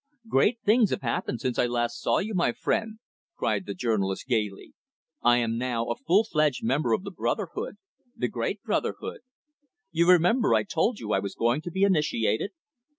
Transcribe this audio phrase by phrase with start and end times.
[0.27, 2.97] "Great things have happened since I last saw you, my friend,"
[3.35, 4.73] cried the journalist gaily.
[5.21, 7.77] "I am now a full fledged member of the brotherhood,
[8.17, 9.19] the great brotherhood.
[9.91, 12.49] You remember I told you I was going to be initiated?"